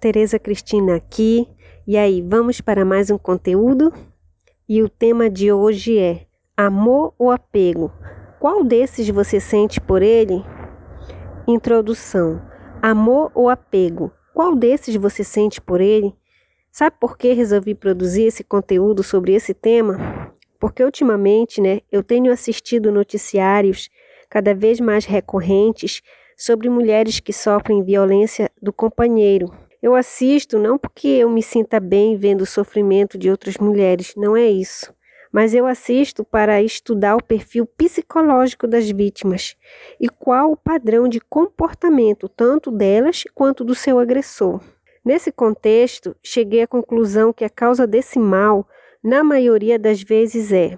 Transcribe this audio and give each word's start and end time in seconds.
Tereza 0.00 0.38
Cristina 0.38 0.96
aqui. 0.96 1.46
E 1.86 1.94
aí, 1.98 2.22
vamos 2.22 2.58
para 2.62 2.86
mais 2.86 3.10
um 3.10 3.18
conteúdo? 3.18 3.92
E 4.66 4.82
o 4.82 4.88
tema 4.88 5.28
de 5.28 5.52
hoje 5.52 5.98
é 5.98 6.22
amor 6.56 7.12
ou 7.18 7.30
apego? 7.30 7.92
Qual 8.40 8.64
desses 8.64 9.06
você 9.10 9.38
sente 9.38 9.78
por 9.78 10.00
ele? 10.00 10.42
Introdução. 11.46 12.40
Amor 12.80 13.30
ou 13.34 13.50
apego? 13.50 14.10
Qual 14.32 14.56
desses 14.56 14.96
você 14.96 15.22
sente 15.22 15.60
por 15.60 15.82
ele? 15.82 16.14
Sabe 16.72 16.96
por 16.98 17.18
que 17.18 17.34
resolvi 17.34 17.74
produzir 17.74 18.22
esse 18.22 18.42
conteúdo 18.42 19.02
sobre 19.02 19.34
esse 19.34 19.52
tema? 19.52 20.32
Porque 20.58 20.82
ultimamente, 20.82 21.60
né, 21.60 21.80
eu 21.92 22.02
tenho 22.02 22.32
assistido 22.32 22.90
noticiários 22.90 23.90
cada 24.30 24.54
vez 24.54 24.80
mais 24.80 25.04
recorrentes 25.04 26.00
sobre 26.38 26.70
mulheres 26.70 27.20
que 27.20 27.34
sofrem 27.34 27.84
violência 27.84 28.50
do 28.62 28.72
companheiro. 28.72 29.52
Eu 29.82 29.94
assisto 29.94 30.58
não 30.58 30.76
porque 30.76 31.08
eu 31.08 31.30
me 31.30 31.42
sinta 31.42 31.80
bem 31.80 32.16
vendo 32.16 32.42
o 32.42 32.46
sofrimento 32.46 33.16
de 33.16 33.30
outras 33.30 33.56
mulheres, 33.56 34.14
não 34.14 34.36
é 34.36 34.46
isso. 34.48 34.92
Mas 35.32 35.54
eu 35.54 35.66
assisto 35.66 36.24
para 36.24 36.62
estudar 36.62 37.16
o 37.16 37.22
perfil 37.22 37.64
psicológico 37.64 38.66
das 38.66 38.90
vítimas 38.90 39.56
e 39.98 40.08
qual 40.08 40.52
o 40.52 40.56
padrão 40.56 41.08
de 41.08 41.20
comportamento 41.20 42.28
tanto 42.28 42.70
delas 42.70 43.24
quanto 43.34 43.64
do 43.64 43.74
seu 43.74 43.98
agressor. 43.98 44.60
Nesse 45.04 45.32
contexto, 45.32 46.14
cheguei 46.22 46.62
à 46.62 46.66
conclusão 46.66 47.32
que 47.32 47.44
a 47.44 47.48
causa 47.48 47.86
desse 47.86 48.18
mal, 48.18 48.68
na 49.02 49.24
maioria 49.24 49.78
das 49.78 50.02
vezes, 50.02 50.52
é 50.52 50.76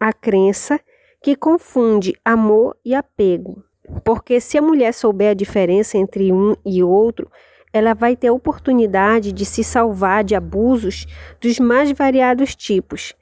a 0.00 0.12
crença 0.12 0.80
que 1.22 1.36
confunde 1.36 2.14
amor 2.24 2.76
e 2.84 2.94
apego. 2.94 3.62
Porque 4.04 4.40
se 4.40 4.56
a 4.56 4.62
mulher 4.62 4.94
souber 4.94 5.30
a 5.30 5.34
diferença 5.34 5.98
entre 5.98 6.32
um 6.32 6.56
e 6.64 6.82
outro, 6.82 7.30
ela 7.72 7.94
vai 7.94 8.14
ter 8.14 8.30
oportunidade 8.30 9.32
de 9.32 9.44
se 9.44 9.64
salvar 9.64 10.22
de 10.22 10.34
abusos 10.34 11.06
dos 11.40 11.58
mais 11.58 11.90
variados 11.92 12.54
tipos. 12.54 13.14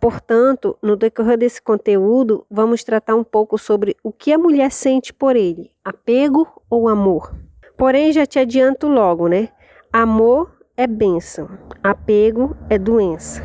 Portanto, 0.00 0.76
no 0.82 0.96
decorrer 0.96 1.38
desse 1.38 1.62
conteúdo, 1.62 2.44
vamos 2.50 2.84
tratar 2.84 3.14
um 3.14 3.24
pouco 3.24 3.56
sobre 3.56 3.96
o 4.02 4.12
que 4.12 4.32
a 4.32 4.38
mulher 4.38 4.70
sente 4.70 5.12
por 5.12 5.34
ele: 5.34 5.70
apego 5.82 6.46
ou 6.68 6.88
amor. 6.88 7.34
Porém, 7.76 8.12
já 8.12 8.26
te 8.26 8.38
adianto 8.38 8.86
logo, 8.86 9.28
né? 9.28 9.48
Amor 9.92 10.54
é 10.76 10.86
bênção, 10.86 11.48
apego 11.82 12.56
é 12.68 12.76
doença. 12.78 13.42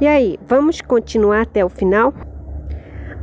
E 0.00 0.06
aí, 0.06 0.38
vamos 0.46 0.80
continuar 0.80 1.42
até 1.42 1.64
o 1.64 1.68
final? 1.68 2.12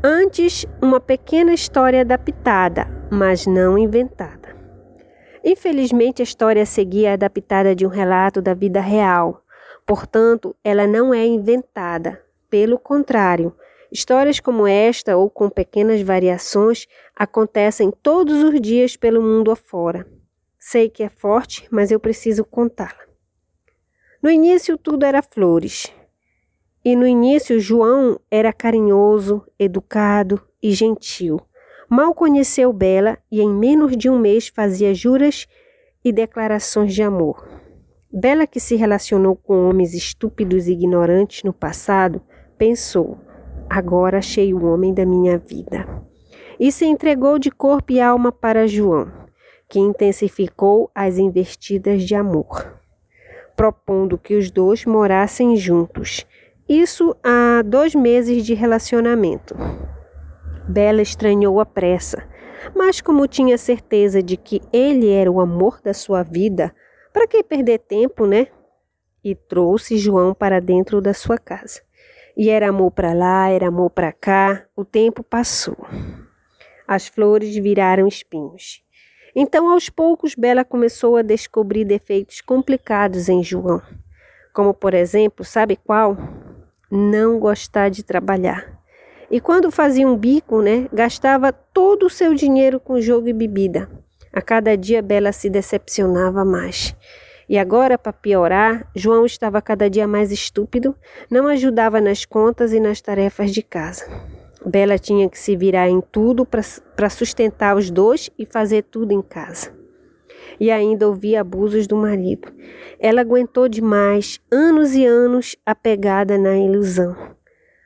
Antes, 0.03 0.65
uma 0.81 0.99
pequena 0.99 1.53
história 1.53 2.01
adaptada, 2.01 2.87
mas 3.09 3.47
não 3.47 3.77
inventada. 3.77 4.44
Infelizmente, 5.47 6.23
a 6.23 6.25
história 6.25 6.63
a 6.63 6.65
seguir 6.65 7.05
é 7.05 7.13
adaptada 7.13 7.75
de 7.75 7.85
um 7.85 7.89
relato 7.89 8.41
da 8.41 8.55
vida 8.55 8.81
real, 8.81 9.43
portanto, 9.85 10.55
ela 10.63 10.87
não 10.87 11.13
é 11.13 11.23
inventada. 11.23 12.19
Pelo 12.49 12.79
contrário, 12.79 13.55
histórias 13.91 14.39
como 14.39 14.65
esta 14.65 15.15
ou 15.15 15.29
com 15.29 15.47
pequenas 15.47 16.01
variações 16.01 16.87
acontecem 17.15 17.93
todos 18.01 18.41
os 18.41 18.59
dias 18.59 18.97
pelo 18.97 19.21
mundo 19.21 19.51
afora. 19.51 20.07
Sei 20.57 20.89
que 20.89 21.03
é 21.03 21.09
forte, 21.09 21.67
mas 21.69 21.91
eu 21.91 21.99
preciso 21.99 22.43
contá-la. 22.43 23.05
No 24.23 24.31
início 24.31 24.79
tudo 24.79 25.05
era 25.05 25.21
flores. 25.21 25.93
E 26.83 26.95
no 26.95 27.05
início 27.05 27.59
João 27.59 28.19
era 28.31 28.51
carinhoso, 28.51 29.45
educado 29.59 30.41
e 30.61 30.71
gentil. 30.71 31.39
Mal 31.89 32.13
conheceu 32.13 32.71
Bela 32.73 33.17
e 33.31 33.41
em 33.41 33.49
menos 33.49 33.95
de 33.95 34.09
um 34.09 34.17
mês 34.17 34.47
fazia 34.47 34.93
juras 34.93 35.47
e 36.03 36.11
declarações 36.11 36.93
de 36.93 37.03
amor. 37.03 37.47
Bela, 38.11 38.47
que 38.47 38.59
se 38.59 38.75
relacionou 38.75 39.35
com 39.35 39.69
homens 39.69 39.93
estúpidos 39.93 40.67
e 40.67 40.71
ignorantes 40.71 41.43
no 41.43 41.53
passado, 41.53 42.21
pensou: 42.57 43.17
agora 43.69 44.19
achei 44.19 44.53
o 44.53 44.65
homem 44.65 44.93
da 44.93 45.05
minha 45.05 45.37
vida. 45.37 45.87
E 46.59 46.71
se 46.71 46.85
entregou 46.85 47.37
de 47.37 47.51
corpo 47.51 47.91
e 47.91 47.99
alma 47.99 48.31
para 48.31 48.67
João 48.67 49.25
que 49.67 49.79
intensificou 49.79 50.89
as 50.93 51.17
investidas 51.17 52.03
de 52.03 52.15
amor, 52.15 52.79
propondo 53.55 54.17
que 54.17 54.35
os 54.35 54.51
dois 54.51 54.85
morassem 54.85 55.55
juntos. 55.55 56.25
Isso 56.67 57.15
há 57.23 57.61
dois 57.63 57.95
meses 57.95 58.45
de 58.45 58.53
relacionamento. 58.53 59.55
Bela 60.67 61.01
estranhou 61.01 61.59
a 61.59 61.65
pressa, 61.65 62.27
mas 62.75 62.99
como 62.99 63.27
tinha 63.27 63.57
certeza 63.57 64.21
de 64.21 64.35
que 64.35 64.61
ele 64.73 65.09
era 65.09 65.31
o 65.31 65.39
amor 65.39 65.79
da 65.83 65.93
sua 65.93 66.23
vida, 66.23 66.73
para 67.13 67.27
que 67.27 67.43
perder 67.43 67.79
tempo, 67.79 68.25
né? 68.25 68.47
E 69.23 69.35
trouxe 69.35 69.97
João 69.97 70.33
para 70.33 70.59
dentro 70.59 71.01
da 71.01 71.13
sua 71.13 71.37
casa. 71.37 71.81
E 72.35 72.49
era 72.49 72.69
amor 72.69 72.91
para 72.91 73.13
lá, 73.13 73.49
era 73.49 73.67
amor 73.67 73.89
para 73.89 74.11
cá, 74.11 74.65
o 74.75 74.83
tempo 74.83 75.23
passou. 75.23 75.77
As 76.87 77.07
flores 77.07 77.55
viraram 77.55 78.07
espinhos. 78.07 78.83
Então, 79.35 79.69
aos 79.69 79.89
poucos, 79.89 80.35
Bela 80.35 80.63
começou 80.63 81.15
a 81.15 81.21
descobrir 81.21 81.85
defeitos 81.85 82.41
complicados 82.41 83.29
em 83.29 83.43
João, 83.43 83.81
como, 84.53 84.73
por 84.73 84.93
exemplo, 84.93 85.43
sabe 85.43 85.75
qual? 85.75 86.17
Não 86.89 87.39
gostar 87.39 87.89
de 87.89 88.03
trabalhar. 88.03 88.84
E 89.35 89.39
quando 89.41 89.69
fazia 89.69 90.07
um 90.07 90.15
bico, 90.15 90.61
né, 90.61 90.87
gastava 90.93 91.51
todo 91.51 92.05
o 92.05 92.09
seu 92.09 92.33
dinheiro 92.33 92.79
com 92.79 93.01
jogo 93.01 93.27
e 93.27 93.33
bebida. 93.33 93.89
A 94.31 94.41
cada 94.41 94.77
dia 94.77 95.01
Bela 95.01 95.33
se 95.33 95.49
decepcionava 95.49 96.45
mais. 96.45 96.95
E 97.49 97.57
agora, 97.57 97.97
para 97.97 98.13
piorar, 98.13 98.89
João 98.95 99.25
estava 99.25 99.61
cada 99.61 99.89
dia 99.89 100.07
mais 100.07 100.31
estúpido, 100.31 100.95
não 101.29 101.47
ajudava 101.47 101.99
nas 101.99 102.23
contas 102.23 102.71
e 102.71 102.79
nas 102.79 103.01
tarefas 103.01 103.51
de 103.51 103.61
casa. 103.61 104.09
Bela 104.65 104.97
tinha 104.97 105.29
que 105.29 105.37
se 105.37 105.53
virar 105.57 105.89
em 105.89 105.99
tudo 105.99 106.45
para 106.45 107.09
sustentar 107.09 107.75
os 107.75 107.91
dois 107.91 108.29
e 108.39 108.45
fazer 108.45 108.83
tudo 108.83 109.11
em 109.11 109.21
casa. 109.21 109.69
E 110.57 110.71
ainda 110.71 111.09
ouvia 111.09 111.41
abusos 111.41 111.87
do 111.87 111.97
marido. 111.97 112.53
Ela 112.97 113.19
aguentou 113.19 113.67
demais, 113.67 114.39
anos 114.49 114.95
e 114.95 115.05
anos, 115.05 115.57
apegada 115.65 116.37
na 116.37 116.57
ilusão, 116.57 117.34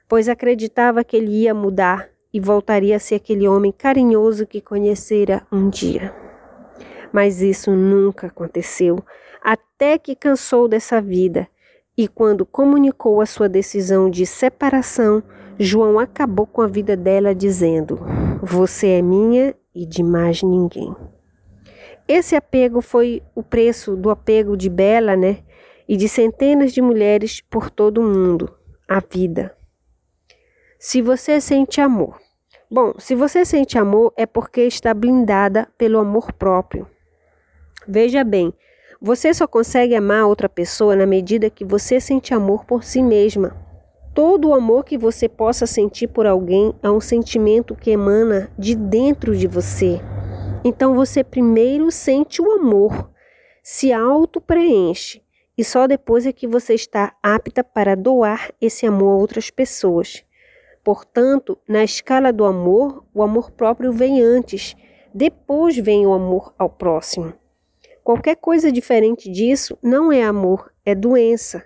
pois 0.09 0.27
acreditava 0.27 1.03
que 1.03 1.15
ele 1.15 1.43
ia 1.43 1.53
mudar 1.53 2.09
e 2.33 2.39
voltaria 2.39 2.95
a 2.95 2.99
ser 2.99 3.15
aquele 3.15 3.47
homem 3.47 3.71
carinhoso 3.71 4.45
que 4.45 4.59
conhecera 4.59 5.45
um 5.51 5.69
dia. 5.69 6.13
Mas 7.13 7.41
isso 7.41 7.71
nunca 7.71 8.27
aconteceu, 8.27 8.97
até 9.41 9.97
que 9.97 10.15
cansou 10.15 10.67
dessa 10.67 10.99
vida 10.99 11.47
e, 11.97 12.07
quando 12.07 12.45
comunicou 12.45 13.21
a 13.21 13.25
sua 13.25 13.49
decisão 13.49 14.09
de 14.09 14.25
separação, 14.25 15.21
João 15.59 15.99
acabou 15.99 16.47
com 16.47 16.61
a 16.61 16.67
vida 16.67 16.95
dela 16.95 17.35
dizendo: 17.35 17.99
Você 18.41 18.87
é 18.87 19.01
minha 19.01 19.53
e 19.75 19.85
de 19.85 20.01
mais 20.01 20.41
ninguém. 20.41 20.95
Esse 22.07 22.35
apego 22.35 22.81
foi 22.81 23.21
o 23.35 23.43
preço 23.43 23.95
do 23.95 24.09
apego 24.09 24.55
de 24.55 24.69
Bela, 24.69 25.15
né? 25.15 25.39
E 25.87 25.97
de 25.97 26.07
centenas 26.07 26.71
de 26.71 26.81
mulheres 26.81 27.41
por 27.41 27.69
todo 27.69 27.99
o 27.99 28.03
mundo, 28.03 28.49
a 28.87 28.99
vida. 28.99 29.58
Se 30.81 31.01
você 31.01 31.41
sente 31.41 31.81
amor. 31.81 32.21
Bom, 32.71 32.93
se 32.97 33.13
você 33.13 33.43
sente 33.43 33.77
amor 33.77 34.13
é 34.15 34.25
porque 34.25 34.61
está 34.61 34.93
blindada 34.93 35.67
pelo 35.77 35.99
amor 35.99 36.31
próprio. 36.31 36.87
Veja 37.85 38.23
bem, 38.23 38.53
você 39.01 39.33
só 39.33 39.45
consegue 39.45 39.93
amar 39.93 40.25
outra 40.25 40.47
pessoa 40.47 40.95
na 40.95 41.05
medida 41.05 41.49
que 41.49 41.65
você 41.65 41.99
sente 41.99 42.33
amor 42.33 42.63
por 42.63 42.85
si 42.85 43.03
mesma. 43.03 43.57
Todo 44.15 44.47
o 44.47 44.53
amor 44.53 44.85
que 44.85 44.97
você 44.97 45.27
possa 45.27 45.67
sentir 45.67 46.07
por 46.07 46.25
alguém 46.25 46.73
é 46.81 46.89
um 46.89 47.01
sentimento 47.01 47.75
que 47.75 47.91
emana 47.91 48.49
de 48.57 48.73
dentro 48.73 49.35
de 49.35 49.47
você. 49.47 49.99
Então 50.63 50.95
você 50.95 51.25
primeiro 51.25 51.91
sente 51.91 52.41
o 52.41 52.53
amor, 52.53 53.11
se 53.61 53.91
auto-preenche 53.91 55.21
e 55.57 55.63
só 55.65 55.87
depois 55.87 56.25
é 56.25 56.31
que 56.31 56.47
você 56.47 56.73
está 56.73 57.17
apta 57.21 57.65
para 57.65 57.95
doar 57.95 58.49
esse 58.61 58.85
amor 58.85 59.09
a 59.09 59.17
outras 59.17 59.49
pessoas. 59.49 60.23
Portanto, 60.89 61.55
na 61.67 61.83
escala 61.83 62.33
do 62.33 62.43
amor, 62.43 63.05
o 63.13 63.21
amor 63.21 63.51
próprio 63.51 63.93
vem 63.93 64.23
antes, 64.23 64.75
depois 65.13 65.77
vem 65.77 66.07
o 66.07 66.13
amor 66.13 66.51
ao 66.57 66.67
próximo. 66.67 67.31
Qualquer 68.03 68.37
coisa 68.37 68.71
diferente 68.71 69.31
disso 69.31 69.77
não 69.83 70.11
é 70.11 70.23
amor, 70.23 70.73
é 70.83 70.95
doença. 70.95 71.63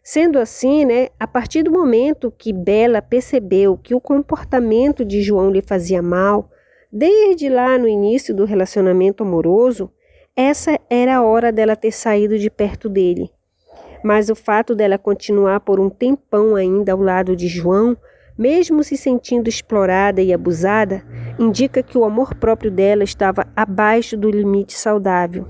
Sendo 0.00 0.38
assim, 0.38 0.84
né, 0.84 1.08
a 1.18 1.26
partir 1.26 1.64
do 1.64 1.72
momento 1.72 2.32
que 2.38 2.52
Bela 2.52 3.02
percebeu 3.02 3.76
que 3.76 3.96
o 3.96 4.00
comportamento 4.00 5.04
de 5.04 5.22
João 5.22 5.50
lhe 5.50 5.60
fazia 5.60 6.00
mal, 6.00 6.48
desde 6.92 7.48
lá 7.48 7.76
no 7.76 7.88
início 7.88 8.32
do 8.32 8.44
relacionamento 8.44 9.24
amoroso, 9.24 9.90
essa 10.36 10.78
era 10.88 11.16
a 11.16 11.22
hora 11.24 11.50
dela 11.50 11.74
ter 11.74 11.90
saído 11.90 12.38
de 12.38 12.48
perto 12.48 12.88
dele. 12.88 13.28
Mas 14.04 14.30
o 14.30 14.36
fato 14.36 14.72
dela 14.72 14.98
continuar 14.98 15.58
por 15.58 15.80
um 15.80 15.90
tempão 15.90 16.54
ainda 16.54 16.92
ao 16.92 17.00
lado 17.00 17.34
de 17.34 17.48
João, 17.48 17.98
mesmo 18.42 18.82
se 18.82 18.96
sentindo 18.96 19.48
explorada 19.48 20.20
e 20.20 20.32
abusada, 20.32 21.04
indica 21.38 21.80
que 21.80 21.96
o 21.96 22.04
amor 22.04 22.34
próprio 22.34 22.72
dela 22.72 23.04
estava 23.04 23.46
abaixo 23.54 24.16
do 24.16 24.28
limite 24.28 24.72
saudável. 24.72 25.46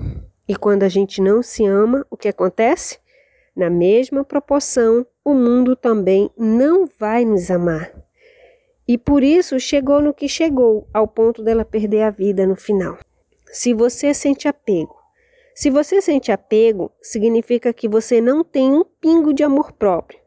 E 0.47 0.55
quando 0.55 0.83
a 0.83 0.89
gente 0.89 1.19
não 1.19 1.41
se 1.41 1.65
ama, 1.65 2.05
o 2.11 2.15
que 2.15 2.27
acontece? 2.27 2.99
Na 3.55 3.67
mesma 3.67 4.23
proporção, 4.23 5.07
o 5.25 5.33
mundo 5.33 5.75
também 5.75 6.29
não 6.37 6.87
vai 6.99 7.25
nos 7.25 7.49
amar. 7.49 7.91
E 8.87 8.95
por 8.95 9.23
isso 9.23 9.59
chegou 9.59 9.99
no 9.99 10.13
que 10.13 10.27
chegou, 10.27 10.87
ao 10.93 11.07
ponto 11.07 11.41
dela 11.41 11.65
perder 11.65 12.03
a 12.03 12.11
vida 12.11 12.45
no 12.45 12.55
final. 12.55 12.99
Se 13.51 13.73
você 13.73 14.13
sente 14.13 14.47
apego, 14.47 14.95
se 15.55 15.71
você 15.71 15.99
sente 15.99 16.31
apego, 16.31 16.91
significa 17.01 17.73
que 17.73 17.87
você 17.87 18.21
não 18.21 18.43
tem 18.43 18.71
um 18.71 18.83
pingo 18.83 19.33
de 19.33 19.43
amor 19.43 19.71
próprio. 19.71 20.19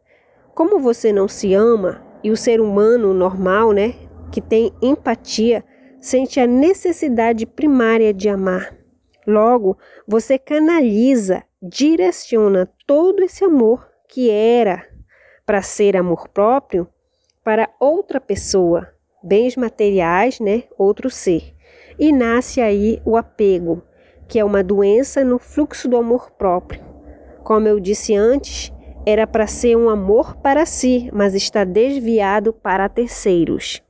Como 0.54 0.80
você 0.80 1.12
não 1.12 1.28
se 1.28 1.52
ama 1.52 2.05
e 2.26 2.30
o 2.32 2.36
ser 2.36 2.60
humano 2.60 3.14
normal, 3.14 3.70
né, 3.70 3.94
que 4.32 4.40
tem 4.40 4.72
empatia, 4.82 5.64
sente 6.00 6.40
a 6.40 6.46
necessidade 6.46 7.46
primária 7.46 8.12
de 8.12 8.28
amar. 8.28 8.76
Logo, 9.24 9.78
você 10.08 10.36
canaliza, 10.36 11.44
direciona 11.62 12.68
todo 12.84 13.22
esse 13.22 13.44
amor 13.44 13.88
que 14.08 14.28
era 14.28 14.84
para 15.46 15.62
ser 15.62 15.96
amor 15.96 16.26
próprio 16.30 16.88
para 17.44 17.70
outra 17.78 18.20
pessoa, 18.20 18.88
bens 19.22 19.54
materiais, 19.54 20.40
né, 20.40 20.64
outro 20.76 21.08
ser. 21.08 21.54
E 21.96 22.12
nasce 22.12 22.60
aí 22.60 23.00
o 23.04 23.16
apego, 23.16 23.84
que 24.26 24.40
é 24.40 24.44
uma 24.44 24.64
doença 24.64 25.24
no 25.24 25.38
fluxo 25.38 25.88
do 25.88 25.96
amor 25.96 26.32
próprio. 26.32 26.84
Como 27.44 27.68
eu 27.68 27.78
disse 27.78 28.16
antes, 28.16 28.72
era 29.06 29.24
para 29.24 29.46
ser 29.46 29.76
um 29.76 29.88
amor 29.88 30.36
para 30.38 30.66
si, 30.66 31.08
mas 31.12 31.32
está 31.32 31.62
desviado 31.62 32.52
para 32.52 32.88
terceiros. 32.88 33.80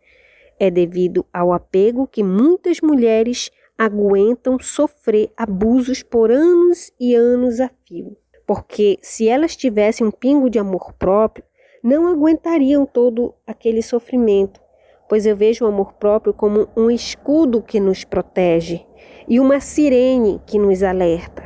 É 0.61 0.71
devido 0.71 1.25
ao 1.33 1.55
apego 1.55 2.07
que 2.07 2.23
muitas 2.23 2.83
mulheres 2.83 3.51
aguentam 3.79 4.59
sofrer 4.61 5.31
abusos 5.35 6.03
por 6.03 6.31
anos 6.31 6.93
e 7.01 7.15
anos 7.15 7.61
a 7.61 7.71
fio. 7.87 8.15
Porque 8.47 8.99
se 9.01 9.27
elas 9.27 9.57
tivessem 9.57 10.07
um 10.07 10.11
pingo 10.11 10.51
de 10.51 10.59
amor 10.59 10.93
próprio, 10.93 11.45
não 11.83 12.07
aguentariam 12.07 12.85
todo 12.85 13.35
aquele 13.47 13.83
sofrimento, 13.83 14.61
pois 15.09 15.25
eu 15.25 15.35
vejo 15.35 15.65
o 15.65 15.69
amor 15.69 15.95
próprio 15.95 16.35
como 16.35 16.69
um 16.77 16.91
escudo 16.91 17.63
que 17.63 17.81
nos 17.81 18.05
protege 18.05 18.85
e 19.27 19.41
uma 19.41 19.61
sirene 19.61 20.41
que 20.47 20.59
nos 20.59 20.83
alerta. 20.83 21.46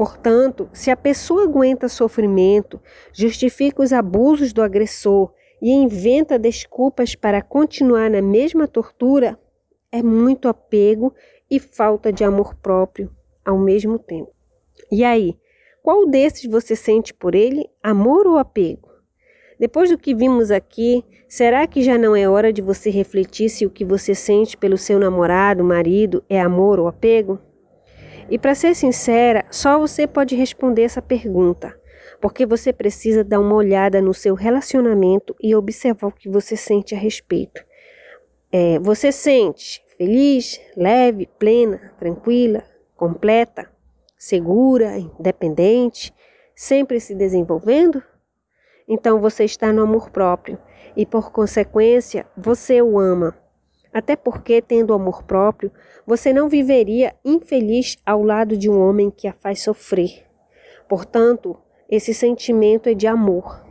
Portanto, 0.00 0.66
se 0.72 0.90
a 0.90 0.96
pessoa 0.96 1.44
aguenta 1.44 1.86
sofrimento, 1.86 2.80
justifica 3.12 3.82
os 3.82 3.92
abusos 3.92 4.50
do 4.50 4.62
agressor 4.62 5.30
e 5.60 5.70
inventa 5.70 6.38
desculpas 6.38 7.14
para 7.14 7.42
continuar 7.42 8.08
na 8.08 8.22
mesma 8.22 8.66
tortura, 8.66 9.38
é 9.92 10.02
muito 10.02 10.48
apego 10.48 11.12
e 11.50 11.60
falta 11.60 12.10
de 12.10 12.24
amor 12.24 12.54
próprio 12.54 13.14
ao 13.44 13.58
mesmo 13.58 13.98
tempo. 13.98 14.32
E 14.90 15.04
aí, 15.04 15.36
qual 15.82 16.06
desses 16.06 16.50
você 16.50 16.74
sente 16.74 17.12
por 17.12 17.34
ele, 17.34 17.68
amor 17.82 18.26
ou 18.26 18.38
apego? 18.38 18.88
Depois 19.58 19.90
do 19.90 19.98
que 19.98 20.14
vimos 20.14 20.50
aqui, 20.50 21.04
será 21.28 21.66
que 21.66 21.82
já 21.82 21.98
não 21.98 22.16
é 22.16 22.26
hora 22.26 22.50
de 22.50 22.62
você 22.62 22.88
refletir 22.88 23.50
se 23.50 23.66
o 23.66 23.70
que 23.70 23.84
você 23.84 24.14
sente 24.14 24.56
pelo 24.56 24.78
seu 24.78 24.98
namorado, 24.98 25.62
marido, 25.62 26.24
é 26.26 26.40
amor 26.40 26.80
ou 26.80 26.88
apego? 26.88 27.38
E 28.30 28.38
para 28.38 28.54
ser 28.54 28.74
sincera, 28.74 29.44
só 29.50 29.78
você 29.78 30.06
pode 30.06 30.36
responder 30.36 30.82
essa 30.82 31.02
pergunta 31.02 31.78
porque 32.20 32.44
você 32.44 32.72
precisa 32.72 33.24
dar 33.24 33.40
uma 33.40 33.54
olhada 33.54 34.00
no 34.02 34.12
seu 34.12 34.34
relacionamento 34.34 35.34
e 35.40 35.54
observar 35.54 36.08
o 36.08 36.12
que 36.12 36.28
você 36.28 36.56
sente 36.56 36.94
a 36.94 36.98
respeito. 36.98 37.64
É, 38.52 38.78
você 38.78 39.10
sente 39.10 39.82
feliz, 39.96 40.60
leve, 40.76 41.26
plena, 41.38 41.92
tranquila, 41.98 42.62
completa, 42.94 43.70
segura, 44.18 44.98
independente, 44.98 46.12
sempre 46.54 47.00
se 47.00 47.14
desenvolvendo? 47.14 48.02
Então 48.86 49.20
você 49.20 49.44
está 49.44 49.72
no 49.72 49.82
amor 49.82 50.10
próprio 50.10 50.58
e, 50.96 51.06
por 51.06 51.30
consequência, 51.30 52.26
você 52.36 52.82
o 52.82 52.98
ama. 52.98 53.38
Até 53.92 54.14
porque, 54.14 54.62
tendo 54.62 54.94
amor 54.94 55.24
próprio, 55.24 55.72
você 56.06 56.32
não 56.32 56.48
viveria 56.48 57.14
infeliz 57.24 57.96
ao 58.06 58.22
lado 58.22 58.56
de 58.56 58.70
um 58.70 58.80
homem 58.80 59.10
que 59.10 59.26
a 59.26 59.32
faz 59.32 59.62
sofrer. 59.62 60.24
Portanto, 60.88 61.56
esse 61.88 62.14
sentimento 62.14 62.88
é 62.88 62.94
de 62.94 63.06
amor. 63.06 63.64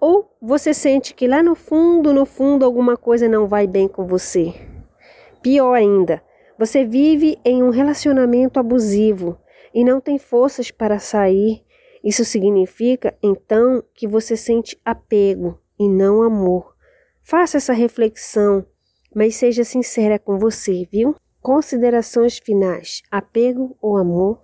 Ou 0.00 0.30
você 0.40 0.72
sente 0.72 1.14
que 1.14 1.26
lá 1.26 1.42
no 1.42 1.54
fundo, 1.54 2.12
no 2.12 2.24
fundo, 2.24 2.64
alguma 2.64 2.96
coisa 2.96 3.28
não 3.28 3.46
vai 3.46 3.66
bem 3.66 3.88
com 3.88 4.06
você. 4.06 4.54
Pior 5.42 5.72
ainda, 5.72 6.22
você 6.58 6.84
vive 6.84 7.38
em 7.44 7.62
um 7.62 7.70
relacionamento 7.70 8.58
abusivo 8.58 9.38
e 9.72 9.84
não 9.84 10.00
tem 10.00 10.18
forças 10.18 10.70
para 10.70 10.98
sair. 10.98 11.64
Isso 12.02 12.24
significa, 12.24 13.16
então, 13.22 13.82
que 13.94 14.06
você 14.06 14.36
sente 14.36 14.80
apego 14.84 15.60
e 15.78 15.88
não 15.88 16.22
amor. 16.22 16.74
Faça 17.22 17.58
essa 17.58 17.72
reflexão, 17.72 18.64
mas 19.18 19.34
seja 19.34 19.64
sincera 19.64 20.16
com 20.16 20.38
você, 20.38 20.86
viu? 20.92 21.16
Considerações 21.42 22.38
finais: 22.38 23.02
apego 23.10 23.76
ou 23.82 23.96
amor? 23.96 24.40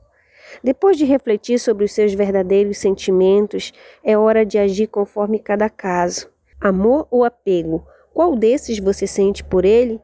Depois 0.64 0.98
de 0.98 1.04
refletir 1.04 1.60
sobre 1.60 1.84
os 1.84 1.92
seus 1.92 2.12
verdadeiros 2.12 2.78
sentimentos, 2.78 3.72
é 4.02 4.18
hora 4.18 4.44
de 4.44 4.58
agir 4.58 4.88
conforme 4.88 5.38
cada 5.38 5.70
caso. 5.70 6.28
Amor 6.60 7.06
ou 7.08 7.22
apego? 7.22 7.86
Qual 8.12 8.34
desses 8.34 8.80
você 8.80 9.06
sente 9.06 9.44
por 9.44 9.64
ele? 9.64 10.00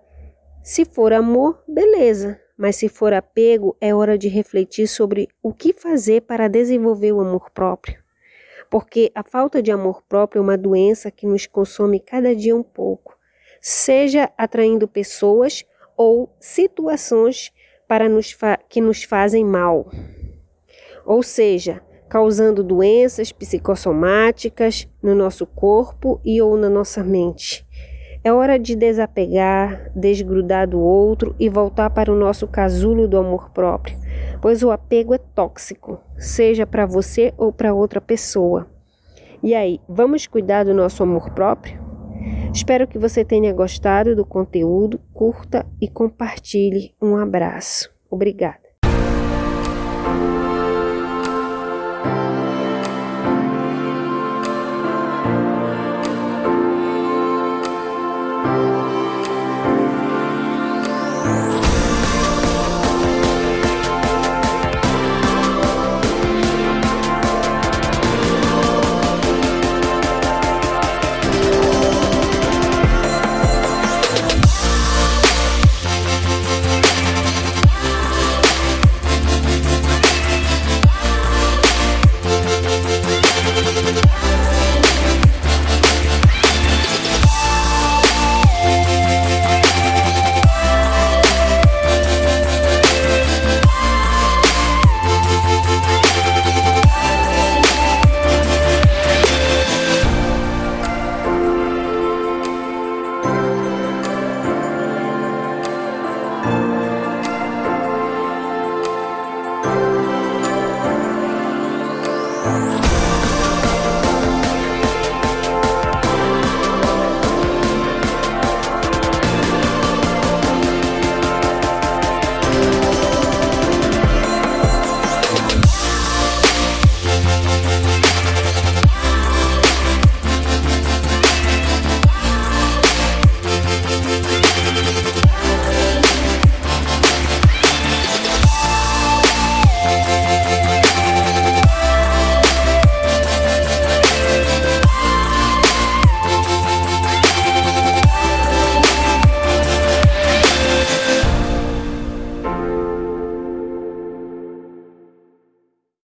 Se 0.62 0.84
for 0.84 1.12
amor, 1.12 1.60
beleza, 1.66 2.40
mas 2.56 2.76
se 2.76 2.88
for 2.88 3.12
apego, 3.12 3.76
é 3.80 3.92
hora 3.92 4.16
de 4.16 4.28
refletir 4.28 4.86
sobre 4.86 5.26
o 5.42 5.52
que 5.52 5.72
fazer 5.72 6.20
para 6.22 6.46
desenvolver 6.46 7.10
o 7.10 7.20
amor 7.20 7.50
próprio. 7.50 7.98
Porque 8.70 9.10
a 9.16 9.24
falta 9.24 9.60
de 9.60 9.72
amor 9.72 10.00
próprio 10.08 10.38
é 10.38 10.42
uma 10.42 10.56
doença 10.56 11.10
que 11.10 11.26
nos 11.26 11.44
consome 11.44 11.98
cada 11.98 12.36
dia 12.36 12.54
um 12.54 12.62
pouco, 12.62 13.18
seja 13.60 14.30
atraindo 14.36 14.88
pessoas 14.88 15.64
ou 15.96 16.34
situações 16.40 17.52
para 17.86 18.08
nos 18.08 18.36
que 18.68 18.80
nos 18.80 19.02
fazem 19.02 19.44
mal 19.44 19.86
ou 21.10 21.24
seja, 21.24 21.80
causando 22.08 22.62
doenças 22.62 23.32
psicossomáticas 23.32 24.88
no 25.02 25.12
nosso 25.12 25.44
corpo 25.44 26.20
e 26.24 26.40
ou 26.40 26.56
na 26.56 26.68
nossa 26.68 27.02
mente. 27.02 27.66
É 28.22 28.32
hora 28.32 28.58
de 28.58 28.76
desapegar, 28.76 29.90
desgrudar 29.92 30.68
do 30.68 30.78
outro 30.78 31.34
e 31.36 31.48
voltar 31.48 31.90
para 31.90 32.12
o 32.12 32.16
nosso 32.16 32.46
casulo 32.46 33.08
do 33.08 33.16
amor 33.16 33.50
próprio, 33.50 33.96
pois 34.42 34.62
o 34.62 34.70
apego 34.70 35.14
é 35.14 35.18
tóxico, 35.18 35.98
seja 36.16 36.64
para 36.64 36.84
você 36.84 37.32
ou 37.36 37.50
para 37.50 37.74
outra 37.74 38.00
pessoa. 38.00 38.68
E 39.42 39.54
aí, 39.54 39.80
vamos 39.88 40.28
cuidar 40.28 40.64
do 40.64 40.74
nosso 40.74 41.02
amor 41.02 41.30
próprio? 41.30 41.79
Espero 42.52 42.86
que 42.86 42.98
você 42.98 43.24
tenha 43.24 43.52
gostado 43.52 44.14
do 44.14 44.24
conteúdo, 44.24 45.00
curta 45.12 45.66
e 45.80 45.88
compartilhe. 45.88 46.94
Um 47.00 47.16
abraço. 47.16 47.90
Obrigada. 48.10 48.69